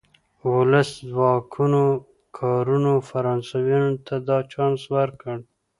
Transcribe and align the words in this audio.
ولسي 0.53 0.95
ځواکونو 1.11 1.81
کارونې 2.39 2.93
فرانسویانو 3.09 3.91
ته 4.07 4.15
دا 4.27 4.37
چانس 4.51 4.81
ورکړ. 4.95 5.37